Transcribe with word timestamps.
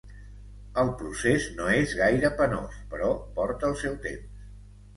El 0.83 0.89
procés 1.01 1.45
no 1.59 1.67
és 1.75 1.93
gaire 2.01 2.33
penós, 2.41 2.81
però 2.95 3.13
porta 3.39 3.71
el 3.73 3.79
seu 3.85 3.97
temps. 4.11 4.45